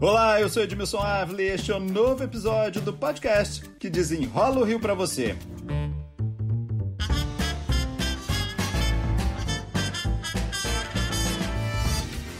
Olá, 0.00 0.40
eu 0.40 0.48
sou 0.48 0.62
Edmilson 0.62 0.98
Avli 0.98 1.42
e 1.42 1.48
este 1.48 1.72
é 1.72 1.76
um 1.76 1.80
novo 1.80 2.22
episódio 2.22 2.80
do 2.80 2.92
podcast 2.92 3.68
que 3.80 3.90
desenrola 3.90 4.60
o 4.60 4.64
Rio 4.64 4.78
para 4.78 4.94
você. 4.94 5.34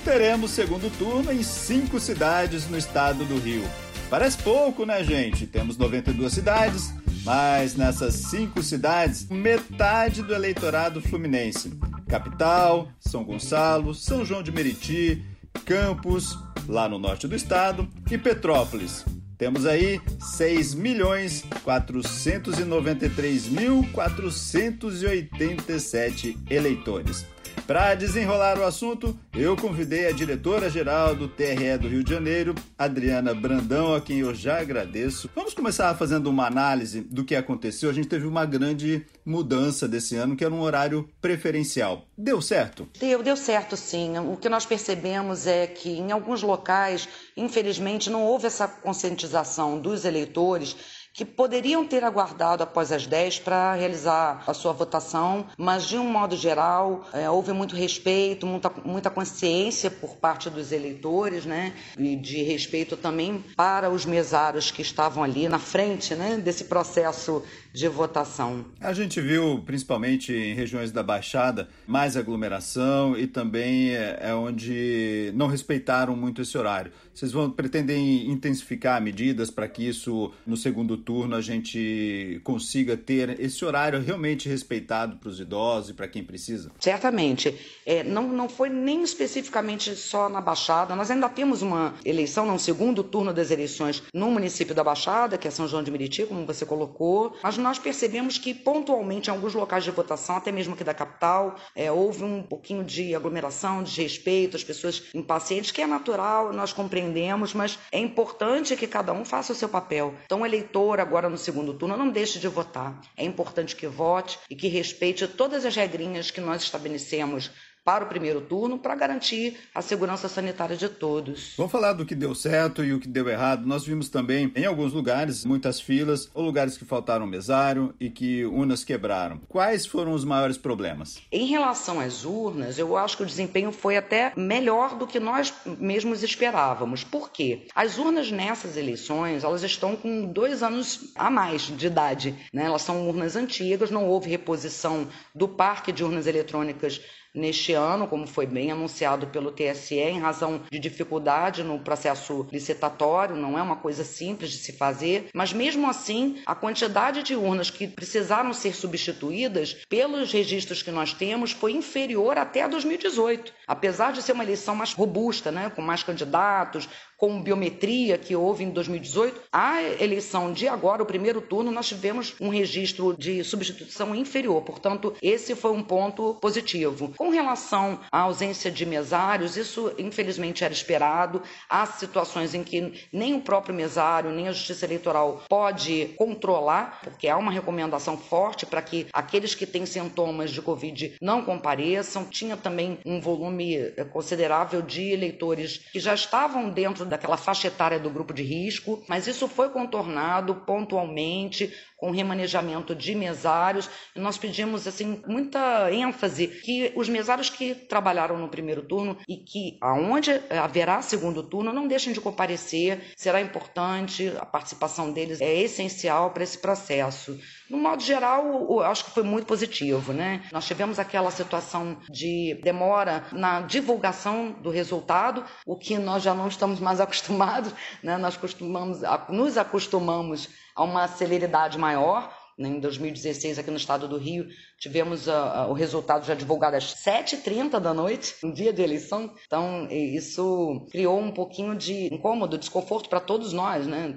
Teremos 0.04 0.52
segundo 0.52 0.88
turno 0.98 1.32
em 1.32 1.42
cinco 1.42 1.98
cidades 1.98 2.70
no 2.70 2.78
estado 2.78 3.24
do 3.24 3.36
Rio. 3.40 3.64
Parece 4.08 4.38
pouco, 4.38 4.86
né, 4.86 5.02
gente? 5.02 5.44
Temos 5.44 5.76
92 5.76 6.32
cidades, 6.32 6.94
mas 7.24 7.74
nessas 7.74 8.14
cinco 8.14 8.62
cidades, 8.62 9.28
metade 9.28 10.22
do 10.22 10.32
eleitorado 10.32 11.00
fluminense. 11.00 11.76
Capital, 12.06 12.88
São 13.00 13.24
Gonçalo, 13.24 13.96
São 13.96 14.24
João 14.24 14.44
de 14.44 14.52
Meriti, 14.52 15.24
Campos, 15.64 16.38
lá 16.68 16.88
no 16.88 16.98
norte 16.98 17.26
do 17.26 17.34
estado, 17.34 17.88
e 18.10 18.18
Petrópolis. 18.18 19.04
Temos 19.38 19.64
aí 19.66 20.00
6 20.20 20.74
milhões 20.74 21.44
493 21.62 23.48
mil 23.48 23.88
487 23.92 26.36
eleitores. 26.50 27.24
Para 27.68 27.94
desenrolar 27.94 28.58
o 28.58 28.64
assunto, 28.64 29.14
eu 29.34 29.54
convidei 29.54 30.06
a 30.06 30.12
diretora-geral 30.12 31.14
do 31.14 31.28
TRE 31.28 31.76
do 31.78 31.86
Rio 31.86 32.02
de 32.02 32.10
Janeiro, 32.10 32.54
Adriana 32.78 33.34
Brandão, 33.34 33.94
a 33.94 34.00
quem 34.00 34.20
eu 34.20 34.34
já 34.34 34.58
agradeço. 34.58 35.28
Vamos 35.34 35.52
começar 35.52 35.94
fazendo 35.94 36.30
uma 36.30 36.46
análise 36.46 37.02
do 37.02 37.26
que 37.26 37.36
aconteceu. 37.36 37.90
A 37.90 37.92
gente 37.92 38.08
teve 38.08 38.26
uma 38.26 38.46
grande 38.46 39.04
mudança 39.22 39.86
desse 39.86 40.16
ano, 40.16 40.34
que 40.34 40.42
era 40.42 40.54
um 40.54 40.62
horário 40.62 41.10
preferencial. 41.20 42.06
Deu 42.16 42.40
certo? 42.40 42.88
Deu, 42.98 43.22
deu 43.22 43.36
certo 43.36 43.76
sim. 43.76 44.16
O 44.16 44.38
que 44.38 44.48
nós 44.48 44.64
percebemos 44.64 45.46
é 45.46 45.66
que 45.66 45.90
em 45.90 46.10
alguns 46.10 46.42
locais, 46.42 47.06
infelizmente, 47.36 48.08
não 48.08 48.24
houve 48.24 48.46
essa 48.46 48.66
conscientização 48.66 49.78
dos 49.78 50.06
eleitores 50.06 50.74
que 51.18 51.24
poderiam 51.24 51.84
ter 51.84 52.04
aguardado 52.04 52.62
após 52.62 52.92
as 52.92 53.04
10 53.04 53.40
para 53.40 53.74
realizar 53.74 54.44
a 54.46 54.54
sua 54.54 54.72
votação, 54.72 55.46
mas 55.58 55.84
de 55.84 55.98
um 55.98 56.08
modo 56.08 56.36
geral 56.36 57.08
é, 57.12 57.28
houve 57.28 57.52
muito 57.52 57.74
respeito, 57.74 58.46
muita, 58.46 58.70
muita 58.84 59.10
consciência 59.10 59.90
por 59.90 60.14
parte 60.14 60.48
dos 60.48 60.70
eleitores, 60.70 61.44
né, 61.44 61.72
e 61.98 62.14
de 62.14 62.44
respeito 62.44 62.96
também 62.96 63.44
para 63.56 63.90
os 63.90 64.06
mesários 64.06 64.70
que 64.70 64.80
estavam 64.80 65.24
ali 65.24 65.48
na 65.48 65.58
frente, 65.58 66.14
né, 66.14 66.36
desse 66.36 66.66
processo 66.66 67.42
de 67.72 67.88
votação. 67.88 68.64
A 68.80 68.92
gente 68.92 69.20
viu, 69.20 69.60
principalmente 69.66 70.32
em 70.32 70.54
regiões 70.54 70.92
da 70.92 71.02
Baixada, 71.02 71.68
mais 71.84 72.16
aglomeração 72.16 73.16
e 73.18 73.26
também 73.26 73.90
é, 73.90 74.18
é 74.20 74.34
onde 74.34 75.32
não 75.34 75.48
respeitaram 75.48 76.16
muito 76.16 76.42
esse 76.42 76.56
horário. 76.56 76.92
Vocês 77.18 77.32
vão 77.32 77.50
pretendem 77.50 78.30
intensificar 78.30 79.02
medidas 79.02 79.50
para 79.50 79.66
que 79.66 79.88
isso 79.88 80.30
no 80.46 80.56
segundo 80.56 80.96
turno 80.96 81.34
a 81.34 81.40
gente 81.40 82.40
consiga 82.44 82.96
ter 82.96 83.40
esse 83.40 83.64
horário 83.64 84.00
realmente 84.00 84.48
respeitado 84.48 85.16
para 85.16 85.28
os 85.28 85.40
idosos 85.40 85.90
e 85.90 85.94
para 85.94 86.06
quem 86.06 86.22
precisa? 86.22 86.70
Certamente. 86.78 87.58
É, 87.84 88.04
não, 88.04 88.28
não 88.28 88.48
foi 88.48 88.70
nem 88.70 89.02
especificamente 89.02 89.96
só 89.96 90.28
na 90.28 90.40
Baixada. 90.40 90.94
Nós 90.94 91.10
ainda 91.10 91.28
temos 91.28 91.60
uma 91.60 91.92
eleição, 92.04 92.46
no 92.46 92.56
segundo 92.56 93.02
turno 93.02 93.34
das 93.34 93.50
eleições 93.50 94.00
no 94.14 94.30
município 94.30 94.72
da 94.72 94.84
Baixada, 94.84 95.36
que 95.36 95.48
é 95.48 95.50
São 95.50 95.66
João 95.66 95.82
de 95.82 95.90
Meriti, 95.90 96.24
como 96.24 96.46
você 96.46 96.64
colocou. 96.64 97.34
Mas 97.42 97.58
nós 97.58 97.80
percebemos 97.80 98.38
que 98.38 98.54
pontualmente 98.54 99.28
em 99.28 99.32
alguns 99.32 99.54
locais 99.54 99.82
de 99.82 99.90
votação, 99.90 100.36
até 100.36 100.52
mesmo 100.52 100.74
aqui 100.74 100.84
da 100.84 100.94
capital, 100.94 101.56
é, 101.74 101.90
houve 101.90 102.22
um 102.22 102.44
pouquinho 102.44 102.84
de 102.84 103.12
aglomeração, 103.12 103.82
de 103.82 104.00
respeito, 104.00 104.56
as 104.56 104.62
pessoas 104.62 105.02
impacientes, 105.12 105.72
que 105.72 105.82
é 105.82 105.86
natural, 105.86 106.52
nós 106.52 106.72
compreendemos, 106.72 107.07
mas 107.54 107.78
é 107.90 107.98
importante 107.98 108.76
que 108.76 108.86
cada 108.86 109.12
um 109.12 109.24
faça 109.24 109.52
o 109.52 109.56
seu 109.56 109.68
papel. 109.68 110.14
Então, 110.24 110.44
eleitor, 110.44 111.00
agora 111.00 111.28
no 111.28 111.38
segundo 111.38 111.74
turno, 111.74 111.96
não 111.96 112.08
deixe 112.08 112.38
de 112.38 112.48
votar. 112.48 113.00
É 113.16 113.24
importante 113.24 113.76
que 113.76 113.86
vote 113.86 114.38
e 114.48 114.56
que 114.56 114.68
respeite 114.68 115.26
todas 115.26 115.64
as 115.64 115.74
regrinhas 115.74 116.30
que 116.30 116.40
nós 116.40 116.62
estabelecemos 116.62 117.50
para 117.88 118.04
o 118.04 118.06
primeiro 118.06 118.42
turno 118.42 118.78
para 118.78 118.94
garantir 118.94 119.56
a 119.74 119.80
segurança 119.80 120.28
sanitária 120.28 120.76
de 120.76 120.90
todos. 120.90 121.54
Vamos 121.56 121.72
falar 121.72 121.94
do 121.94 122.04
que 122.04 122.14
deu 122.14 122.34
certo 122.34 122.84
e 122.84 122.92
o 122.92 123.00
que 123.00 123.08
deu 123.08 123.26
errado. 123.30 123.64
Nós 123.64 123.82
vimos 123.82 124.10
também 124.10 124.52
em 124.54 124.66
alguns 124.66 124.92
lugares 124.92 125.42
muitas 125.42 125.80
filas 125.80 126.30
ou 126.34 126.44
lugares 126.44 126.76
que 126.76 126.84
faltaram 126.84 127.26
mesário 127.26 127.94
e 127.98 128.10
que 128.10 128.44
urnas 128.44 128.84
quebraram. 128.84 129.40
Quais 129.48 129.86
foram 129.86 130.12
os 130.12 130.22
maiores 130.22 130.58
problemas? 130.58 131.16
Em 131.32 131.46
relação 131.46 131.98
às 131.98 132.26
urnas, 132.26 132.78
eu 132.78 132.94
acho 132.94 133.16
que 133.16 133.22
o 133.22 133.26
desempenho 133.26 133.72
foi 133.72 133.96
até 133.96 134.34
melhor 134.36 134.94
do 134.94 135.06
que 135.06 135.18
nós 135.18 135.54
mesmos 135.64 136.22
esperávamos. 136.22 137.02
Por 137.02 137.30
quê? 137.30 137.68
As 137.74 137.96
urnas 137.96 138.30
nessas 138.30 138.76
eleições 138.76 139.44
elas 139.44 139.62
estão 139.62 139.96
com 139.96 140.26
dois 140.26 140.62
anos 140.62 141.10
a 141.14 141.30
mais 141.30 141.62
de 141.62 141.86
idade. 141.86 142.34
Né? 142.52 142.64
Elas 142.64 142.82
são 142.82 143.08
urnas 143.08 143.34
antigas, 143.34 143.90
não 143.90 144.06
houve 144.06 144.28
reposição 144.28 145.08
do 145.34 145.48
parque 145.48 145.90
de 145.90 146.04
urnas 146.04 146.26
eletrônicas 146.26 147.00
neste 147.38 147.72
ano, 147.72 148.06
como 148.06 148.26
foi 148.26 148.46
bem 148.46 148.70
anunciado 148.70 149.26
pelo 149.28 149.52
TSE, 149.52 149.94
em 149.94 150.18
razão 150.18 150.60
de 150.70 150.78
dificuldade 150.78 151.62
no 151.62 151.78
processo 151.78 152.46
licitatório, 152.52 153.36
não 153.36 153.58
é 153.58 153.62
uma 153.62 153.76
coisa 153.76 154.04
simples 154.04 154.50
de 154.50 154.58
se 154.58 154.72
fazer, 154.72 155.28
mas 155.32 155.52
mesmo 155.52 155.88
assim, 155.88 156.42
a 156.44 156.54
quantidade 156.54 157.22
de 157.22 157.34
urnas 157.34 157.70
que 157.70 157.86
precisaram 157.86 158.52
ser 158.52 158.74
substituídas 158.74 159.74
pelos 159.88 160.32
registros 160.32 160.82
que 160.82 160.90
nós 160.90 161.12
temos 161.12 161.52
foi 161.52 161.72
inferior 161.72 162.36
até 162.36 162.62
a 162.62 162.68
2018, 162.68 163.52
apesar 163.66 164.12
de 164.12 164.22
ser 164.22 164.32
uma 164.32 164.44
eleição 164.44 164.74
mais 164.74 164.92
robusta, 164.92 165.50
né, 165.50 165.70
com 165.74 165.82
mais 165.82 166.02
candidatos, 166.02 166.88
com 167.18 167.42
biometria 167.42 168.16
que 168.16 168.36
houve 168.36 168.62
em 168.62 168.70
2018, 168.70 169.40
a 169.52 169.82
eleição 169.82 170.52
de 170.52 170.68
agora, 170.68 171.02
o 171.02 171.06
primeiro 171.06 171.40
turno, 171.40 171.72
nós 171.72 171.88
tivemos 171.88 172.36
um 172.40 172.48
registro 172.48 173.14
de 173.16 173.42
substituição 173.42 174.14
inferior. 174.14 174.62
Portanto, 174.62 175.14
esse 175.20 175.56
foi 175.56 175.72
um 175.72 175.82
ponto 175.82 176.34
positivo. 176.34 177.12
Com 177.16 177.30
relação 177.30 177.98
à 178.12 178.20
ausência 178.20 178.70
de 178.70 178.86
mesários, 178.86 179.56
isso 179.56 179.92
infelizmente 179.98 180.62
era 180.62 180.72
esperado. 180.72 181.42
Há 181.68 181.84
situações 181.86 182.54
em 182.54 182.62
que 182.62 183.08
nem 183.12 183.34
o 183.34 183.40
próprio 183.40 183.74
mesário, 183.74 184.30
nem 184.30 184.46
a 184.46 184.52
Justiça 184.52 184.86
Eleitoral 184.86 185.42
pode 185.48 186.14
controlar, 186.16 187.00
porque 187.02 187.26
há 187.26 187.36
uma 187.36 187.50
recomendação 187.50 188.16
forte 188.16 188.64
para 188.64 188.80
que 188.80 189.08
aqueles 189.12 189.56
que 189.56 189.66
têm 189.66 189.84
sintomas 189.84 190.52
de 190.52 190.62
Covid 190.62 191.16
não 191.20 191.44
compareçam. 191.44 192.24
Tinha 192.24 192.56
também 192.56 192.98
um 193.04 193.20
volume 193.20 193.74
eh, 193.74 194.04
considerável 194.04 194.82
de 194.82 195.10
eleitores 195.10 195.78
que 195.90 195.98
já 195.98 196.14
estavam 196.14 196.70
dentro 196.70 197.07
daquela 197.08 197.36
faixa 197.36 197.68
etária 197.68 197.98
do 197.98 198.10
grupo 198.10 198.32
de 198.32 198.42
risco, 198.42 199.02
mas 199.08 199.26
isso 199.26 199.48
foi 199.48 199.70
contornado 199.70 200.54
pontualmente 200.54 201.72
com 201.96 202.12
remanejamento 202.12 202.94
de 202.94 203.14
mesários. 203.14 203.90
E 204.14 204.20
nós 204.20 204.38
pedimos 204.38 204.86
assim 204.86 205.20
muita 205.26 205.92
ênfase 205.92 206.46
que 206.46 206.92
os 206.94 207.08
mesários 207.08 207.50
que 207.50 207.74
trabalharam 207.74 208.38
no 208.38 208.48
primeiro 208.48 208.82
turno 208.82 209.18
e 209.28 209.36
que 209.36 209.76
aonde 209.80 210.30
haverá 210.50 211.02
segundo 211.02 211.42
turno 211.42 211.72
não 211.72 211.88
deixem 211.88 212.12
de 212.12 212.20
comparecer. 212.20 213.12
Será 213.16 213.40
importante 213.40 214.32
a 214.38 214.46
participação 214.46 215.12
deles 215.12 215.40
é 215.40 215.52
essencial 215.60 216.30
para 216.30 216.44
esse 216.44 216.58
processo. 216.58 217.38
No 217.70 217.76
modo 217.76 218.02
geral, 218.02 218.66
eu 218.70 218.80
acho 218.80 219.04
que 219.04 219.10
foi 219.10 219.22
muito 219.22 219.46
positivo, 219.46 220.12
né? 220.12 220.42
Nós 220.50 220.66
tivemos 220.66 220.98
aquela 220.98 221.30
situação 221.30 221.98
de 222.08 222.58
demora 222.62 223.26
na 223.32 223.60
divulgação 223.60 224.52
do 224.52 224.70
resultado, 224.70 225.44
o 225.66 225.76
que 225.76 225.98
nós 225.98 226.22
já 226.22 226.34
não 226.34 226.48
estamos 226.48 226.80
mais 226.80 226.98
acostumados, 227.00 227.74
né? 228.02 228.16
Nós 228.16 228.36
costumamos, 228.36 229.00
nos 229.28 229.58
acostumamos 229.58 230.48
a 230.74 230.82
uma 230.82 231.06
celeridade 231.08 231.76
maior. 231.76 232.34
Né? 232.58 232.68
Em 232.70 232.80
2016, 232.80 233.58
aqui 233.58 233.70
no 233.70 233.76
estado 233.76 234.08
do 234.08 234.16
Rio, 234.16 234.48
tivemos 234.80 235.28
uh, 235.28 235.30
uh, 235.30 235.70
o 235.70 235.72
resultado 235.72 236.26
já 236.26 236.34
divulgado 236.34 236.76
às 236.76 236.94
7h30 236.94 237.78
da 237.78 237.94
noite, 237.94 238.34
no 238.42 238.52
dia 238.52 238.72
de 238.72 238.82
eleição. 238.82 239.32
Então, 239.46 239.86
isso 239.90 240.86
criou 240.90 241.20
um 241.20 241.30
pouquinho 241.30 241.76
de 241.76 242.12
incômodo, 242.12 242.58
desconforto 242.58 243.08
para 243.08 243.20
todos 243.20 243.52
nós, 243.52 243.86
né? 243.86 244.12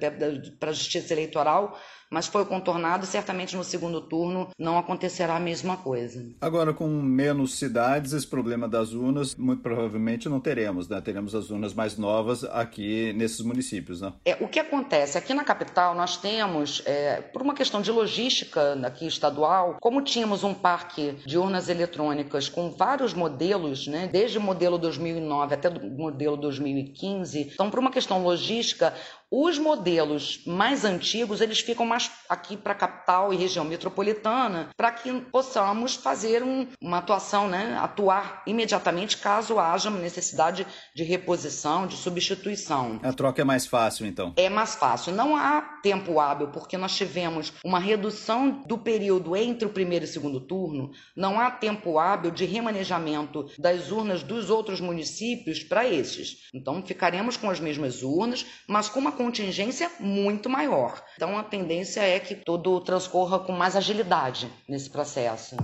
para 0.59 0.69
a 0.69 0.73
justiça 0.73 1.13
eleitoral, 1.13 1.77
mas 2.11 2.27
foi 2.27 2.45
contornado. 2.45 3.05
Certamente 3.05 3.55
no 3.55 3.63
segundo 3.63 4.01
turno 4.01 4.49
não 4.59 4.77
acontecerá 4.77 5.37
a 5.37 5.39
mesma 5.39 5.77
coisa. 5.77 6.25
Agora, 6.41 6.73
com 6.73 6.87
menos 6.87 7.57
cidades, 7.57 8.11
esse 8.11 8.27
problema 8.27 8.67
das 8.67 8.93
urnas, 8.93 9.35
muito 9.35 9.63
provavelmente 9.63 10.27
não 10.27 10.39
teremos, 10.39 10.89
né? 10.89 10.99
Teremos 10.99 11.33
as 11.33 11.49
urnas 11.49 11.73
mais 11.73 11.97
novas 11.97 12.43
aqui 12.43 13.13
nesses 13.13 13.41
municípios, 13.41 14.01
né? 14.01 14.13
É, 14.25 14.37
o 14.41 14.47
que 14.47 14.59
acontece? 14.59 15.17
Aqui 15.17 15.33
na 15.33 15.43
capital, 15.43 15.95
nós 15.95 16.17
temos, 16.17 16.81
é, 16.85 17.21
por 17.21 17.41
uma 17.41 17.53
questão 17.53 17.81
de 17.81 17.91
logística 17.91 18.73
aqui 18.85 19.07
estadual, 19.07 19.77
como 19.79 20.01
tínhamos 20.01 20.43
um 20.43 20.53
parque 20.53 21.13
de 21.25 21.37
urnas 21.37 21.69
eletrônicas 21.69 22.49
com 22.49 22.69
vários 22.69 23.13
modelos, 23.13 23.87
né? 23.87 24.09
Desde 24.11 24.37
o 24.37 24.41
modelo 24.41 24.77
2009 24.77 25.55
até 25.55 25.69
o 25.69 25.89
modelo 25.89 26.35
2015, 26.35 27.51
então, 27.53 27.69
por 27.69 27.79
uma 27.79 27.91
questão 27.91 28.23
logística, 28.23 28.93
Os 29.33 29.57
modelos 29.57 30.43
mais 30.45 30.83
antigos, 30.83 31.39
eles 31.39 31.61
ficam 31.61 31.85
mais 31.85 32.11
aqui 32.27 32.57
para 32.57 32.73
a 32.73 32.75
capital 32.75 33.33
e 33.33 33.37
região 33.37 33.63
metropolitana, 33.63 34.71
para 34.75 34.91
que 34.91 35.09
possamos 35.31 35.95
fazer 35.95 36.43
um, 36.43 36.67
uma 36.81 36.97
atuação, 36.97 37.47
né, 37.47 37.77
atuar 37.79 38.43
imediatamente 38.45 39.15
caso 39.15 39.57
haja 39.57 39.89
necessidade 39.89 40.67
de 40.93 41.03
reposição, 41.03 41.87
de 41.87 41.95
substituição. 41.95 42.99
A 43.01 43.13
troca 43.13 43.41
é 43.41 43.45
mais 43.45 43.65
fácil, 43.65 44.05
então? 44.05 44.33
É 44.35 44.49
mais 44.49 44.75
fácil. 44.75 45.13
Não 45.13 45.33
há 45.33 45.61
tempo 45.81 46.19
hábil, 46.19 46.49
porque 46.49 46.77
nós 46.77 46.93
tivemos 46.93 47.53
uma 47.63 47.79
redução 47.79 48.63
do 48.67 48.77
período 48.77 49.33
entre 49.37 49.65
o 49.65 49.71
primeiro 49.71 50.03
e 50.03 50.09
o 50.09 50.11
segundo 50.11 50.41
turno, 50.41 50.91
não 51.15 51.39
há 51.39 51.49
tempo 51.49 51.97
hábil 51.97 52.31
de 52.31 52.43
remanejamento 52.43 53.49
das 53.57 53.91
urnas 53.91 54.23
dos 54.23 54.49
outros 54.49 54.81
municípios 54.81 55.63
para 55.63 55.87
esses. 55.87 56.49
Então, 56.53 56.83
ficaremos 56.85 57.37
com 57.37 57.49
as 57.49 57.61
mesmas 57.61 58.03
urnas, 58.03 58.45
mas 58.67 58.89
com 58.89 58.99
uma 58.99 59.20
contingência 59.21 59.91
muito 59.99 60.49
maior. 60.49 61.03
Então, 61.15 61.37
a 61.37 61.43
tendência 61.43 62.01
é 62.01 62.19
que 62.19 62.33
tudo 62.33 62.81
transcorra 62.81 63.39
com 63.39 63.51
mais 63.51 63.75
agilidade 63.75 64.51
nesse 64.67 64.89
processo. 64.89 65.55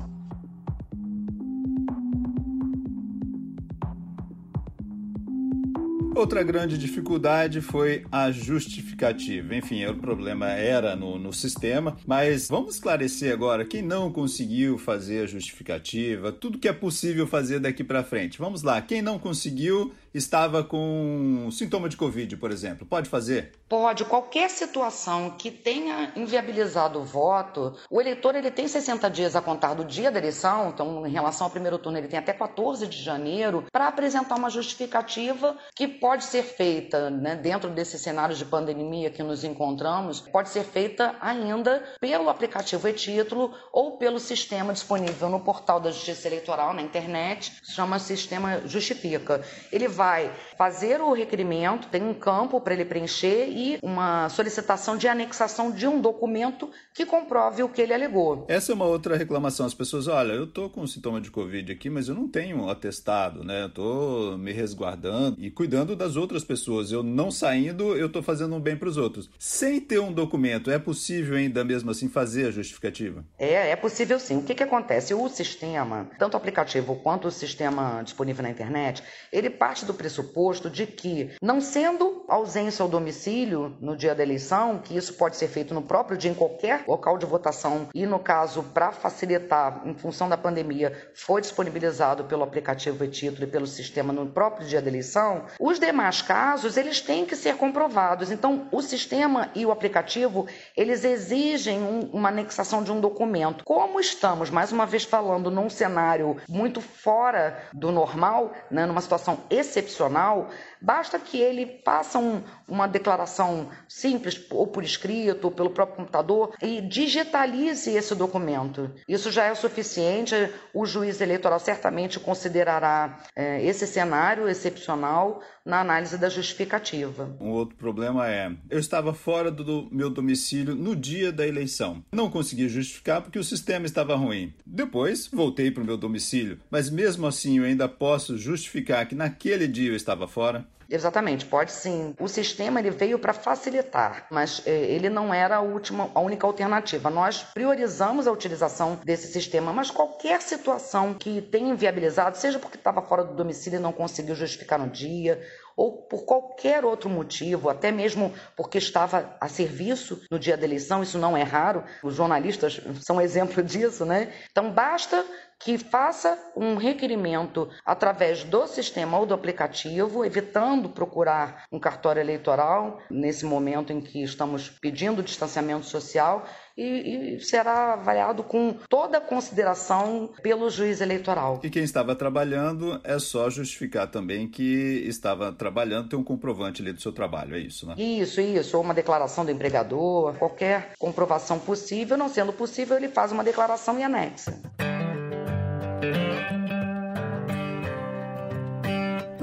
Outra 6.18 6.42
grande 6.42 6.80
dificuldade 6.80 7.62
foi 7.62 8.04
a 8.12 8.32
justificativa. 8.32 9.54
Enfim, 9.54 9.86
o 9.86 9.96
problema 9.96 10.48
era 10.48 10.96
no, 10.96 11.20
no, 11.20 11.32
sistema, 11.32 11.96
mas 12.08 12.48
vamos 12.48 12.74
esclarecer 12.74 13.32
agora 13.32 13.64
quem 13.64 13.84
não 13.84 14.12
conseguiu 14.12 14.80
fazer 14.80 15.26
a 15.26 15.28
justificativa, 15.28 16.32
tudo 16.32 16.58
que 16.58 16.68
é 16.68 16.74
possível 16.74 17.28
fazer 17.28 17.60
daqui 17.60 17.84
para 17.84 18.04
frente. 18.04 18.40
Vamos 18.40 18.64
lá, 18.64 18.82
quem 18.82 19.00
não 19.00 19.20
conseguiu 19.20 19.94
estava 20.12 20.64
com 20.64 21.48
sintoma 21.52 21.88
de 21.88 21.96
Covid, 21.96 22.36
por 22.38 22.50
exemplo, 22.50 22.88
pode 22.88 23.08
fazer? 23.08 23.52
Pode. 23.70 24.06
Qualquer 24.06 24.50
situação 24.50 25.32
que 25.38 25.52
tenha 25.52 26.12
inviabilizado 26.16 27.00
o 27.00 27.04
voto, 27.04 27.76
o 27.92 28.02
eleitor 28.02 28.34
ele 28.36 28.50
tem 28.50 28.68
60 28.68 29.10
dias 29.10 29.36
a 29.36 29.42
contar 29.42 29.76
do 29.76 29.86
dia 29.86 30.10
da 30.10 30.18
eleição, 30.18 30.70
então 30.70 31.06
em 31.06 31.12
relação 31.12 31.46
ao 31.46 31.52
primeiro 31.52 31.78
turno 31.78 31.98
ele 31.98 32.08
tem 32.08 32.18
até 32.18 32.34
14 32.34 32.88
de 32.88 33.04
janeiro 33.04 33.66
para 33.72 33.88
apresentar 33.88 34.36
uma 34.36 34.50
justificativa 34.50 35.56
que 35.76 35.88
pode 35.88 36.07
ser 36.26 36.44
feita, 36.44 37.10
né, 37.10 37.36
dentro 37.36 37.70
desse 37.70 37.98
cenário 38.00 38.36
de 38.36 38.46
pandemia 38.46 39.10
que 39.10 39.24
nos 39.24 39.44
encontramos, 39.44 40.22
pode 40.22 40.50
ser 40.50 40.64
feita 40.64 41.16
ainda 41.20 41.84
pelo 42.00 42.30
aplicativo 42.30 42.88
e-título 42.88 43.54
ou 43.72 43.98
pelo 43.98 44.20
sistema 44.20 44.74
disponível 44.74 45.30
no 45.30 45.40
portal 45.40 45.80
da 45.80 45.92
Justiça 45.92 46.28
Eleitoral 46.28 46.74
na 46.74 46.82
internet, 46.82 47.54
chama 47.64 48.00
Sistema 48.00 48.62
Justifica. 48.66 49.42
Ele 49.72 49.88
vai 49.88 50.32
fazer 50.58 51.02
o 51.02 51.14
requerimento, 51.14 51.88
tem 51.88 52.04
um 52.04 52.14
campo 52.14 52.60
para 52.62 52.74
ele 52.74 52.86
preencher 52.86 53.50
e 53.50 53.80
uma 53.82 54.30
solicitação 54.30 54.98
de 54.98 55.08
anexação 55.08 55.72
de 55.72 55.88
um 55.88 56.00
documento 56.00 56.70
que 56.94 57.06
comprove 57.06 57.64
o 57.64 57.70
que 57.70 57.82
ele 57.82 57.94
alegou. 57.94 58.46
Essa 58.48 58.72
é 58.72 58.76
uma 58.76 58.86
outra 58.86 59.18
reclamação. 59.18 59.66
As 59.66 59.74
pessoas, 59.74 60.08
olha, 60.08 60.34
eu 60.34 60.46
estou 60.46 60.70
com 60.70 60.86
sintoma 60.88 61.20
de 61.20 61.30
Covid 61.30 61.72
aqui, 61.72 61.90
mas 61.90 62.08
eu 62.08 62.16
não 62.16 62.28
tenho 62.28 62.70
atestado, 62.70 63.44
né? 63.44 63.66
Estou 63.66 64.38
me 64.38 64.52
resguardando 64.52 65.38
e 65.40 65.52
cuidando 65.52 65.96
das 65.98 66.16
outras 66.16 66.44
pessoas. 66.44 66.92
Eu 66.92 67.04
não 67.04 67.32
saindo, 67.32 67.96
eu 67.96 68.08
estou 68.08 68.24
fazendo 68.24 68.56
um 68.56 68.60
bem 68.60 68.78
para 68.78 68.88
os 68.88 68.98
outros. 68.98 69.30
Sem 69.38 69.82
ter 69.82 70.00
um 70.00 70.14
documento, 70.14 70.72
é 70.72 70.80
possível 70.80 71.36
ainda 71.36 71.64
mesmo 71.64 71.92
assim 71.92 72.08
fazer 72.08 72.48
a 72.48 72.52
justificativa? 72.52 73.26
É, 73.38 73.72
é 73.72 73.76
possível 73.76 74.20
sim. 74.20 74.38
O 74.38 74.44
que, 74.44 74.56
que 74.56 74.64
acontece? 74.64 75.14
O 75.14 75.28
sistema, 75.28 76.10
tanto 76.18 76.36
o 76.36 76.38
aplicativo 76.38 76.96
quanto 76.98 77.28
o 77.28 77.32
sistema 77.32 78.02
disponível 78.04 78.44
na 78.44 78.50
internet, 78.50 79.04
ele 79.32 79.50
parte 79.50 79.86
do 79.86 79.94
pressuposto 79.94 80.70
de 80.70 80.86
que, 80.86 81.32
não 81.42 81.60
sendo 81.60 82.24
ausência 82.28 82.84
ao 82.84 82.90
domicílio 82.90 83.76
no 83.82 83.96
dia 83.96 84.14
da 84.14 84.24
eleição, 84.24 84.80
que 84.80 84.96
isso 84.96 85.14
pode 85.14 85.36
ser 85.36 85.48
feito 85.48 85.74
no 85.74 85.82
próprio 85.82 86.18
dia 86.18 86.32
em 86.32 86.36
qualquer 86.36 86.84
local 86.88 87.18
de 87.18 87.26
votação, 87.26 87.90
e 87.94 88.06
no 88.06 88.20
caso, 88.20 88.64
para 88.64 88.92
facilitar, 88.92 89.82
em 89.86 89.96
função 89.96 90.30
da 90.30 90.38
pandemia, 90.38 90.94
foi 91.14 91.42
disponibilizado 91.42 92.26
pelo 92.26 92.44
aplicativo 92.44 93.04
e-título 93.04 93.44
e 93.44 93.48
pelo 93.48 93.66
sistema 93.66 94.14
no 94.14 94.28
próprio 94.28 94.68
dia 94.68 94.82
da 94.82 94.90
eleição, 94.90 95.46
os 95.60 95.77
demais 95.80 96.22
casos, 96.22 96.78
eles 96.78 97.02
têm 97.02 97.26
que 97.26 97.36
ser 97.36 97.56
comprovados. 97.56 98.32
Então, 98.32 98.68
o 98.72 98.82
sistema 98.82 99.50
e 99.56 99.66
o 99.66 99.72
aplicativo, 99.72 100.48
eles 100.76 101.04
exigem 101.04 101.80
um, 101.82 102.10
uma 102.14 102.30
anexação 102.30 102.84
de 102.84 102.92
um 102.92 103.00
documento. 103.00 103.64
Como 103.64 104.00
estamos, 104.00 104.50
mais 104.50 104.72
uma 104.72 104.86
vez 104.86 105.04
falando, 105.04 105.52
num 105.52 105.70
cenário 105.70 106.38
muito 106.48 106.82
fora 106.82 107.62
do 107.74 107.92
normal, 107.92 108.54
né, 108.70 108.86
numa 108.86 109.02
situação 109.02 109.40
excepcional, 109.50 110.50
basta 110.82 111.20
que 111.20 111.40
ele 111.40 111.82
faça 111.84 112.20
um, 112.20 112.42
uma 112.68 112.88
declaração 112.88 113.70
simples, 113.88 114.40
ou 114.50 114.68
por 114.68 114.84
escrito, 114.84 115.46
ou 115.46 115.52
pelo 115.52 115.70
próprio 115.70 115.98
computador, 115.98 116.54
e 116.62 116.82
digitalize 116.82 117.92
esse 117.92 118.16
documento. 118.16 118.92
Isso 119.08 119.32
já 119.32 119.46
é 119.46 119.56
suficiente, 119.56 120.36
o 120.74 120.86
juiz 120.86 121.22
eleitoral 121.22 121.60
certamente 121.60 122.20
considerará 122.20 123.20
é, 123.36 123.64
esse 123.64 123.88
cenário 123.88 124.48
excepcional 124.48 125.42
na 125.68 125.82
análise 125.82 126.18
da 126.18 126.30
justificativa. 126.30 127.36
Um 127.42 127.50
outro 127.50 127.76
problema 127.76 128.30
é: 128.30 128.52
eu 128.70 128.80
estava 128.80 129.14
fora 129.14 129.52
do 129.52 129.90
meu 129.92 130.10
domicílio 130.10 130.74
no 130.74 130.96
dia 130.96 131.32
da 131.32 131.46
eleição. 131.46 132.02
Não 132.12 132.32
consegui 132.32 132.70
justificar 132.70 133.22
porque 133.22 133.38
o 133.38 133.44
sistema 133.44 133.86
estava 133.86 134.16
ruim. 134.16 134.54
Depois 134.66 135.28
voltei 135.28 135.70
para 135.70 135.84
o 135.84 135.86
meu 135.86 135.98
domicílio, 135.98 136.60
mas 136.72 136.90
mesmo 136.90 137.28
assim 137.28 137.58
eu 137.58 137.66
ainda 137.66 137.90
posso 137.90 138.38
justificar 138.38 139.06
que 139.06 139.14
naquele 139.14 139.68
dia 139.68 139.90
eu 139.90 139.96
estava 139.96 140.28
fora. 140.28 140.66
Exatamente, 140.90 141.46
pode 141.46 141.72
sim. 141.74 142.16
O 142.18 142.30
sistema 142.30 142.80
ele 142.80 142.92
veio 142.92 143.20
para 143.20 143.34
facilitar, 143.34 144.26
mas 144.32 144.62
é, 144.66 144.72
ele 144.72 145.10
não 145.10 145.34
era 145.34 145.58
a 145.58 145.62
última, 145.62 146.10
a 146.16 146.20
única 146.22 146.48
alternativa. 146.48 147.10
Nós 147.10 147.44
priorizamos 147.44 148.26
a 148.26 148.32
utilização 148.32 148.96
desse 149.04 149.28
sistema, 149.28 149.74
mas 149.74 149.92
qualquer 149.92 150.42
situação 150.42 151.14
que 151.14 151.42
tenha 151.42 151.72
inviabilizado, 151.72 152.38
seja 152.38 152.58
porque 152.58 152.78
estava 152.78 153.02
fora 153.02 153.26
do 153.26 153.36
domicílio 153.36 153.80
e 153.80 153.82
não 153.82 153.92
conseguiu 153.92 154.34
justificar 154.34 154.80
no 154.80 154.90
dia, 154.90 155.42
ou 155.78 156.02
por 156.02 156.26
qualquer 156.26 156.84
outro 156.84 157.08
motivo, 157.08 157.70
até 157.70 157.92
mesmo 157.92 158.34
porque 158.56 158.80
estava 158.80 159.38
a 159.40 159.48
serviço 159.48 160.20
no 160.32 160.40
dia 160.40 160.58
da 160.58 160.66
eleição, 160.66 161.04
isso 161.04 161.20
não 161.20 161.38
é 161.38 161.44
raro, 161.44 161.84
os 162.04 162.16
jornalistas 162.16 162.82
são 163.02 163.22
exemplo 163.22 163.62
disso, 163.64 164.04
né? 164.04 164.34
Então 164.52 164.72
basta 164.72 165.24
que 165.60 165.78
faça 165.78 166.38
um 166.56 166.76
requerimento 166.76 167.70
através 167.86 168.44
do 168.44 168.68
sistema 168.68 169.18
ou 169.18 169.26
do 169.26 169.34
aplicativo, 169.34 170.24
evitando 170.24 170.90
procurar 170.90 171.66
um 171.72 171.80
cartório 171.80 172.20
eleitoral 172.20 173.00
nesse 173.10 173.46
momento 173.46 173.92
em 173.92 174.00
que 174.00 174.22
estamos 174.22 174.70
pedindo 174.70 175.24
distanciamento 175.24 175.86
social 175.86 176.46
e, 176.78 177.36
e, 177.36 177.40
será 177.40 177.94
avaliado 177.94 178.44
com 178.44 178.76
toda 178.88 179.18
a 179.18 179.22
consideração 179.22 180.30
pelo 180.42 180.70
juiz 180.70 181.02
eleitoral. 181.02 181.60
E 181.64 181.70
quem 181.70 181.84
estava 181.84 182.16
trabalhando 182.16 183.02
é 183.04 183.18
só 183.20 183.50
justificar 183.50 184.08
também 184.08 184.48
que 184.48 185.04
estava 185.08 185.52
trabalhando, 185.52 186.10
tem 186.10 186.20
um 186.20 186.24
comprovante 186.24 186.82
ali 186.82 186.94
do 186.94 187.02
seu 187.02 187.12
trabalho, 187.12 187.56
é 187.56 187.60
isso, 187.60 187.88
né? 187.88 187.96
Isso, 187.98 188.40
isso, 188.40 188.78
ou 188.78 188.84
uma 188.84 188.94
declaração 188.94 189.44
do 189.44 189.52
empregador, 189.52 190.34
qualquer 190.36 190.92
comprovação 191.00 191.60
possível, 191.60 192.18
não 192.18 192.30
sendo 192.30 192.54
possível, 192.54 192.98
ele 192.98 193.08
faz 193.08 193.32
uma 193.32 193.44
declaração 193.44 193.98
e 194.00 194.04
anexa. 194.04 194.54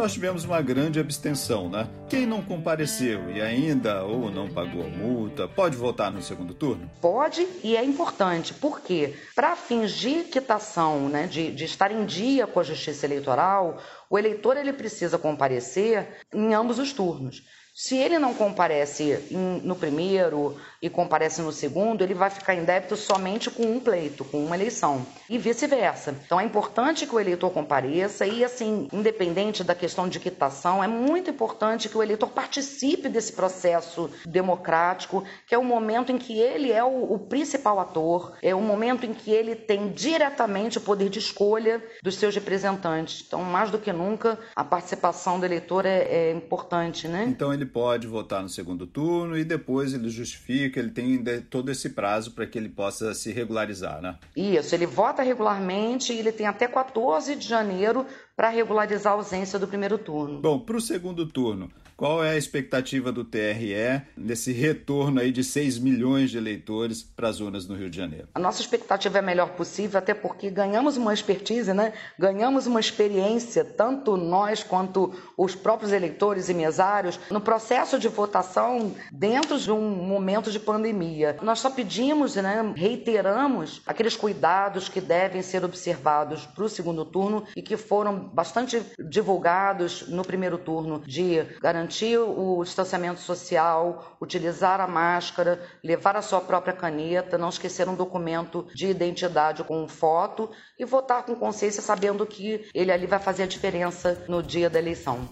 Nós 0.04 0.12
tivemos 0.12 0.44
uma 0.44 0.60
grande 0.60 1.00
abstenção, 1.00 1.70
né? 1.70 1.88
Quem 2.10 2.26
não 2.26 2.42
compareceu 2.42 3.30
e 3.30 3.40
ainda 3.40 4.04
ou 4.04 4.30
não 4.30 4.50
pagou 4.50 4.84
a 4.84 4.88
multa, 4.88 5.48
pode 5.48 5.78
votar 5.78 6.12
no 6.12 6.20
segundo 6.20 6.52
turno? 6.52 6.90
Pode 7.00 7.48
e 7.62 7.74
é 7.74 7.82
importante, 7.82 8.52
porque 8.52 9.14
para 9.34 9.56
fins 9.56 9.92
de 9.92 10.24
quitação, 10.24 11.08
né, 11.08 11.26
de, 11.26 11.50
de 11.50 11.64
estar 11.64 11.90
em 11.90 12.04
dia 12.04 12.46
com 12.46 12.60
a 12.60 12.62
justiça 12.62 13.06
eleitoral, 13.06 13.78
o 14.10 14.18
eleitor 14.18 14.58
ele 14.58 14.74
precisa 14.74 15.16
comparecer 15.16 16.06
em 16.34 16.52
ambos 16.52 16.78
os 16.78 16.92
turnos. 16.92 17.42
Se 17.74 17.96
ele 17.96 18.18
não 18.18 18.34
comparece 18.34 19.18
no 19.30 19.74
primeiro 19.74 20.60
e 20.84 20.88
comparece 20.88 21.42
no 21.42 21.50
segundo, 21.50 22.04
ele 22.04 22.14
vai 22.14 22.30
ficar 22.30 22.54
em 22.54 22.64
débito 22.64 22.96
somente 22.96 23.50
com 23.50 23.64
um 23.64 23.80
pleito, 23.80 24.24
com 24.24 24.44
uma 24.44 24.54
eleição, 24.54 25.04
e 25.28 25.36
vice-versa. 25.36 26.14
Então 26.24 26.38
é 26.38 26.44
importante 26.44 27.06
que 27.06 27.14
o 27.14 27.18
eleitor 27.18 27.50
compareça 27.50 28.24
e, 28.24 28.44
assim, 28.44 28.88
independente 28.92 29.64
da 29.64 29.74
questão 29.74 30.08
de 30.08 30.20
quitação, 30.20 30.84
é 30.84 30.86
muito 30.86 31.30
importante 31.30 31.88
que 31.88 31.98
o 31.98 32.02
eleitor 32.02 32.28
participe 32.28 33.08
desse 33.08 33.32
processo 33.32 34.08
democrático, 34.24 35.24
que 35.48 35.54
é 35.54 35.58
o 35.58 35.64
momento 35.64 36.12
em 36.12 36.18
que 36.18 36.38
ele 36.38 36.70
é 36.70 36.84
o, 36.84 37.14
o 37.14 37.18
principal 37.18 37.80
ator, 37.80 38.36
é 38.40 38.54
o 38.54 38.60
momento 38.60 39.04
em 39.04 39.12
que 39.12 39.32
ele 39.32 39.56
tem 39.56 39.90
diretamente 39.90 40.78
o 40.78 40.80
poder 40.80 41.08
de 41.08 41.18
escolha 41.18 41.82
dos 42.02 42.14
seus 42.16 42.34
representantes. 42.34 43.24
Então, 43.26 43.42
mais 43.42 43.70
do 43.70 43.78
que 43.78 43.92
nunca, 43.92 44.38
a 44.54 44.62
participação 44.62 45.40
do 45.40 45.46
eleitor 45.46 45.86
é, 45.86 46.02
é 46.02 46.32
importante, 46.32 47.08
né? 47.08 47.24
Então 47.26 47.52
ele 47.52 47.64
ele 47.64 47.70
pode 47.70 48.06
votar 48.06 48.42
no 48.42 48.48
segundo 48.48 48.86
turno 48.86 49.36
e 49.36 49.44
depois 49.44 49.94
ele 49.94 50.08
justifica, 50.10 50.73
ele 50.78 50.90
tem 50.90 51.22
todo 51.50 51.70
esse 51.70 51.90
prazo 51.90 52.32
para 52.32 52.46
que 52.46 52.58
ele 52.58 52.68
possa 52.68 53.14
se 53.14 53.32
regularizar, 53.32 54.00
né? 54.00 54.16
Isso, 54.36 54.74
ele 54.74 54.86
vota 54.86 55.22
regularmente 55.22 56.12
e 56.12 56.18
ele 56.18 56.32
tem 56.32 56.46
até 56.46 56.66
14 56.66 57.36
de 57.36 57.46
janeiro 57.46 58.06
para 58.36 58.48
regularizar 58.48 59.12
a 59.12 59.16
ausência 59.16 59.58
do 59.58 59.68
primeiro 59.68 59.98
turno. 59.98 60.40
Bom, 60.40 60.58
para 60.58 60.76
o 60.76 60.80
segundo 60.80 61.26
turno, 61.26 61.70
qual 61.96 62.24
é 62.24 62.30
a 62.30 62.36
expectativa 62.36 63.12
do 63.12 63.24
TRE 63.24 64.02
nesse 64.16 64.52
retorno 64.52 65.20
aí 65.20 65.30
de 65.30 65.44
6 65.44 65.78
milhões 65.78 66.30
de 66.30 66.38
eleitores 66.38 67.02
para 67.02 67.28
as 67.28 67.40
urnas 67.40 67.68
no 67.68 67.76
Rio 67.76 67.88
de 67.88 67.96
Janeiro? 67.96 68.28
A 68.34 68.40
nossa 68.40 68.60
expectativa 68.60 69.18
é 69.18 69.20
a 69.20 69.22
melhor 69.22 69.50
possível, 69.50 69.98
até 69.98 70.12
porque 70.12 70.50
ganhamos 70.50 70.96
uma 70.96 71.14
expertise, 71.14 71.72
né? 71.72 71.92
ganhamos 72.18 72.66
uma 72.66 72.80
experiência, 72.80 73.64
tanto 73.64 74.16
nós 74.16 74.62
quanto 74.62 75.14
os 75.36 75.54
próprios 75.54 75.92
eleitores 75.92 76.48
e 76.48 76.54
mesários, 76.54 77.18
no 77.30 77.40
processo 77.40 77.98
de 77.98 78.08
votação 78.08 78.94
dentro 79.12 79.58
de 79.58 79.70
um 79.70 79.90
momento 79.90 80.50
de 80.50 80.58
pandemia. 80.58 81.36
Nós 81.42 81.60
só 81.60 81.70
pedimos, 81.70 82.34
né, 82.34 82.72
reiteramos 82.76 83.82
aqueles 83.86 84.16
cuidados 84.16 84.88
que 84.88 85.00
devem 85.00 85.42
ser 85.42 85.64
observados 85.64 86.44
para 86.44 86.64
o 86.64 86.68
segundo 86.68 87.04
turno 87.04 87.44
e 87.54 87.62
que 87.62 87.76
foram 87.76 88.18
bastante 88.18 88.82
divulgados 88.98 90.08
no 90.08 90.24
primeiro 90.24 90.58
turno 90.58 91.02
de 91.06 91.44
garantir 91.62 91.83
garantir 91.84 92.18
o 92.18 92.62
distanciamento 92.64 93.20
social, 93.20 94.16
utilizar 94.20 94.80
a 94.80 94.86
máscara, 94.86 95.60
levar 95.82 96.16
a 96.16 96.22
sua 96.22 96.40
própria 96.40 96.72
caneta, 96.72 97.36
não 97.36 97.50
esquecer 97.50 97.88
um 97.88 97.94
documento 97.94 98.66
de 98.74 98.86
identidade 98.86 99.62
com 99.62 99.86
foto 99.86 100.50
e 100.78 100.84
votar 100.84 101.24
com 101.24 101.34
consciência 101.34 101.82
sabendo 101.82 102.24
que 102.24 102.66
ele 102.74 102.90
ali 102.90 103.06
vai 103.06 103.18
fazer 103.18 103.42
a 103.42 103.46
diferença 103.46 104.24
no 104.28 104.42
dia 104.42 104.70
da 104.70 104.78
eleição. 104.78 105.28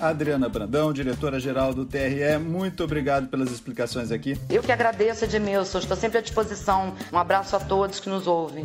Adriana 0.00 0.48
Brandão, 0.48 0.92
diretora-geral 0.92 1.74
do 1.74 1.84
TRE, 1.84 2.38
muito 2.38 2.84
obrigado 2.84 3.28
pelas 3.28 3.50
explicações 3.50 4.10
aqui. 4.10 4.38
Eu 4.48 4.62
que 4.62 4.72
agradeço, 4.72 5.24
Edmilson. 5.24 5.78
Estou 5.78 5.96
sempre 5.96 6.18
à 6.18 6.22
disposição. 6.22 6.94
Um 7.12 7.18
abraço 7.18 7.54
a 7.54 7.60
todos 7.60 8.00
que 8.00 8.08
nos 8.08 8.26
ouvem. 8.26 8.64